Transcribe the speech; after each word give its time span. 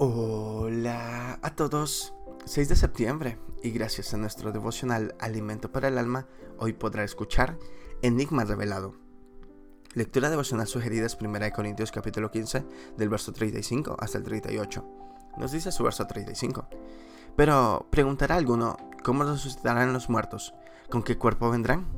Hola 0.00 1.40
a 1.42 1.56
todos. 1.56 2.14
6 2.44 2.68
de 2.68 2.76
septiembre 2.76 3.36
y 3.64 3.72
gracias 3.72 4.14
a 4.14 4.16
nuestro 4.16 4.52
devocional 4.52 5.16
Alimento 5.18 5.72
para 5.72 5.88
el 5.88 5.98
Alma, 5.98 6.28
hoy 6.56 6.72
podrá 6.72 7.02
escuchar 7.02 7.58
Enigma 8.00 8.44
Revelado. 8.44 8.94
Lectura 9.94 10.30
devocional 10.30 10.68
sugerida 10.68 11.04
es 11.04 11.18
1 11.20 11.50
Corintios 11.52 11.90
capítulo 11.90 12.30
15 12.30 12.64
del 12.96 13.08
verso 13.08 13.32
35 13.32 13.96
hasta 13.98 14.18
el 14.18 14.24
38. 14.24 14.84
Nos 15.36 15.50
dice 15.50 15.72
su 15.72 15.82
verso 15.82 16.06
35. 16.06 16.68
Pero 17.34 17.88
preguntará 17.90 18.36
alguno, 18.36 18.76
¿cómo 19.02 19.24
resucitarán 19.24 19.92
los 19.92 20.08
muertos? 20.08 20.54
¿Con 20.88 21.02
qué 21.02 21.18
cuerpo 21.18 21.50
vendrán? 21.50 21.88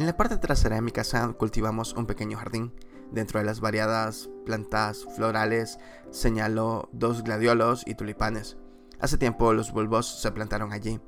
En 0.00 0.06
la 0.06 0.16
parte 0.16 0.36
trasera 0.36 0.74
de 0.74 0.82
mi 0.82 0.90
casa 0.90 1.32
cultivamos 1.34 1.92
un 1.92 2.06
pequeño 2.06 2.38
jardín 2.38 2.72
Dentro 3.12 3.38
de 3.38 3.46
las 3.46 3.60
variadas 3.60 4.30
plantas 4.46 5.06
florales 5.16 5.78
señaló 6.10 6.88
dos 6.92 7.22
gladiolos 7.22 7.82
y 7.86 7.94
tulipanes. 7.94 8.56
Hace 9.00 9.18
tiempo 9.18 9.52
los 9.52 9.72
bulbos 9.72 10.20
se 10.20 10.32
plantaron 10.32 10.72
allí. 10.72 11.00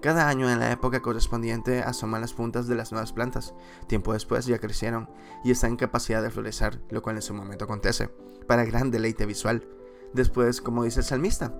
Cada 0.00 0.28
año 0.28 0.48
en 0.48 0.60
la 0.60 0.70
época 0.70 1.00
correspondiente 1.00 1.82
asoman 1.82 2.20
las 2.20 2.32
puntas 2.32 2.68
de 2.68 2.76
las 2.76 2.92
nuevas 2.92 3.12
plantas. 3.12 3.54
Tiempo 3.88 4.12
después 4.12 4.46
ya 4.46 4.58
crecieron 4.58 5.10
y 5.42 5.50
están 5.50 5.70
en 5.70 5.76
capacidad 5.76 6.22
de 6.22 6.30
florecer, 6.30 6.80
lo 6.90 7.02
cual 7.02 7.16
en 7.16 7.22
su 7.22 7.34
momento 7.34 7.64
acontece, 7.64 8.08
para 8.46 8.64
gran 8.64 8.92
deleite 8.92 9.26
visual. 9.26 9.66
Después, 10.12 10.60
como 10.60 10.84
dice 10.84 11.00
el 11.00 11.06
salmista, 11.06 11.58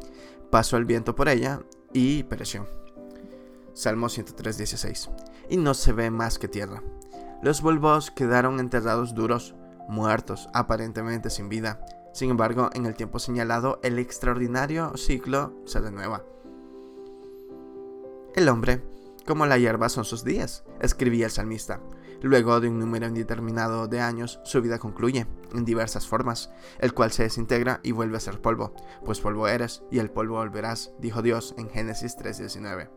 pasó 0.50 0.76
el 0.76 0.84
viento 0.84 1.16
por 1.16 1.28
ella 1.28 1.60
y 1.92 2.22
pereció. 2.22 2.68
Salmo 3.74 4.06
103.16. 4.06 5.10
Y 5.50 5.56
no 5.56 5.74
se 5.74 5.92
ve 5.92 6.10
más 6.10 6.38
que 6.38 6.46
tierra. 6.46 6.82
Los 7.42 7.60
bulbos 7.62 8.10
quedaron 8.10 8.60
enterrados 8.60 9.14
duros, 9.14 9.54
muertos, 9.88 10.48
aparentemente 10.52 11.30
sin 11.30 11.48
vida. 11.48 11.80
Sin 12.12 12.30
embargo, 12.30 12.70
en 12.74 12.86
el 12.86 12.94
tiempo 12.94 13.18
señalado, 13.18 13.80
el 13.82 13.98
extraordinario 13.98 14.96
ciclo 14.96 15.52
se 15.66 15.80
renueva. 15.80 16.24
El 18.34 18.48
hombre, 18.48 18.82
como 19.26 19.46
la 19.46 19.58
hierba 19.58 19.88
son 19.88 20.04
sus 20.04 20.24
días, 20.24 20.64
escribía 20.80 21.26
el 21.26 21.32
salmista. 21.32 21.80
Luego 22.20 22.60
de 22.60 22.68
un 22.68 22.78
número 22.78 23.06
indeterminado 23.06 23.86
de 23.86 24.00
años, 24.00 24.40
su 24.42 24.60
vida 24.60 24.78
concluye, 24.78 25.26
en 25.54 25.64
diversas 25.64 26.08
formas, 26.08 26.50
el 26.80 26.92
cual 26.92 27.12
se 27.12 27.22
desintegra 27.22 27.80
y 27.82 27.92
vuelve 27.92 28.16
a 28.16 28.20
ser 28.20 28.40
polvo, 28.40 28.74
pues 29.04 29.20
polvo 29.20 29.46
eres 29.46 29.82
y 29.90 29.98
el 29.98 30.10
polvo 30.10 30.36
volverás, 30.36 30.92
dijo 30.98 31.22
Dios 31.22 31.54
en 31.58 31.70
Génesis 31.70 32.16
3:19. 32.16 32.90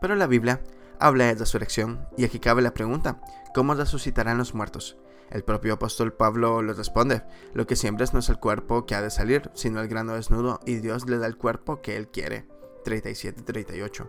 Pero 0.00 0.14
la 0.14 0.26
Biblia 0.26 0.60
habla 1.00 1.26
de 1.26 1.34
resurrección, 1.34 2.06
y 2.16 2.24
aquí 2.24 2.38
cabe 2.38 2.62
la 2.62 2.74
pregunta, 2.74 3.20
¿cómo 3.54 3.74
resucitarán 3.74 4.38
los 4.38 4.54
muertos? 4.54 4.96
El 5.30 5.42
propio 5.42 5.74
apóstol 5.74 6.12
Pablo 6.12 6.62
le 6.62 6.72
responde, 6.72 7.22
lo 7.52 7.66
que 7.66 7.76
siembres 7.76 8.12
no 8.12 8.20
es 8.20 8.28
el 8.28 8.38
cuerpo 8.38 8.86
que 8.86 8.94
ha 8.94 9.02
de 9.02 9.10
salir, 9.10 9.50
sino 9.54 9.80
el 9.80 9.88
grano 9.88 10.14
desnudo, 10.14 10.60
y 10.64 10.76
Dios 10.76 11.08
le 11.08 11.18
da 11.18 11.26
el 11.26 11.36
cuerpo 11.36 11.82
que 11.82 11.96
él 11.96 12.08
quiere. 12.08 12.46
37-38. 12.84 14.08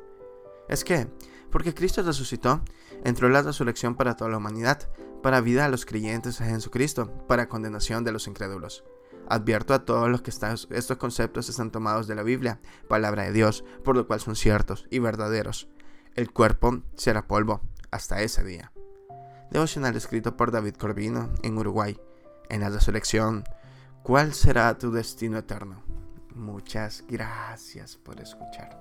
Es 0.69 0.83
que, 0.83 1.07
porque 1.51 1.73
Cristo 1.73 2.03
resucitó, 2.03 2.61
entró 3.03 3.29
la 3.29 3.41
resurrección 3.41 3.95
para 3.95 4.15
toda 4.15 4.29
la 4.29 4.37
humanidad, 4.37 4.89
para 5.23 5.41
vida 5.41 5.65
a 5.65 5.69
los 5.69 5.85
creyentes 5.85 6.39
en 6.41 6.49
Jesucristo, 6.49 7.11
para 7.27 7.49
condenación 7.49 8.03
de 8.03 8.11
los 8.11 8.27
incrédulos. 8.27 8.83
Advierto 9.29 9.73
a 9.73 9.83
todos 9.83 10.09
los 10.09 10.21
que 10.21 10.31
estos 10.31 10.97
conceptos 10.97 11.49
están 11.49 11.71
tomados 11.71 12.07
de 12.07 12.15
la 12.15 12.23
Biblia, 12.23 12.61
palabra 12.87 13.23
de 13.23 13.33
Dios, 13.33 13.65
por 13.83 13.97
lo 13.97 14.07
cual 14.07 14.19
son 14.19 14.35
ciertos 14.35 14.85
y 14.89 14.99
verdaderos 14.99 15.67
el 16.17 16.31
cuerpo 16.31 16.81
será 16.95 17.27
polvo 17.27 17.61
hasta 17.91 18.21
ese 18.21 18.43
día. 18.43 18.73
Devocional 19.51 19.95
escrito 19.95 20.35
por 20.35 20.51
David 20.51 20.75
Corvino 20.75 21.29
en 21.43 21.57
Uruguay. 21.57 21.97
En 22.49 22.61
la 22.61 22.69
resurrección, 22.69 23.43
¿cuál 24.03 24.33
será 24.33 24.77
tu 24.77 24.91
destino 24.91 25.37
eterno? 25.37 25.83
Muchas 26.35 27.03
gracias 27.07 27.95
por 27.95 28.19
escuchar. 28.19 28.77